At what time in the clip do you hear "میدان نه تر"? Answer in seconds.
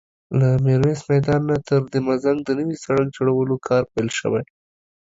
1.09-1.81